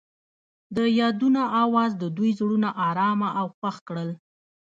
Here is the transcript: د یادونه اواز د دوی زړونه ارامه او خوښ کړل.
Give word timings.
د 0.75 0.77
یادونه 0.99 1.41
اواز 1.63 1.91
د 1.97 2.03
دوی 2.17 2.31
زړونه 2.39 2.69
ارامه 2.89 3.29
او 3.39 3.47
خوښ 3.57 3.75
کړل. 3.87 4.09